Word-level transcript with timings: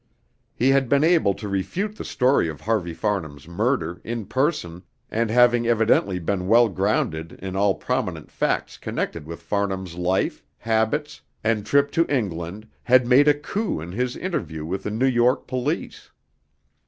He 0.55 0.69
had 0.69 0.89
been 0.89 1.03
able 1.03 1.35
to 1.35 1.47
refute 1.47 1.95
the 1.95 2.03
story 2.03 2.47
of 2.47 2.61
Harvey 2.61 2.95
Farnham's 2.95 3.47
murder, 3.47 4.01
in 4.03 4.25
person, 4.25 4.81
and 5.11 5.29
having 5.29 5.67
evidently 5.67 6.17
been 6.17 6.47
well 6.47 6.69
grounded 6.69 7.33
in 7.33 7.55
all 7.55 7.75
prominent 7.75 8.31
facts 8.31 8.77
connected 8.77 9.27
with 9.27 9.43
Farnham's 9.43 9.93
life, 9.93 10.43
habits, 10.57 11.21
and 11.43 11.67
trip 11.67 11.91
to 11.91 12.07
England, 12.11 12.67
had 12.81 13.05
made 13.05 13.27
a 13.27 13.35
coup 13.35 13.79
in 13.79 13.91
his 13.91 14.17
interview 14.17 14.65
with 14.65 14.81
the 14.81 14.89
New 14.89 15.05
York 15.05 15.45
police. 15.45 16.09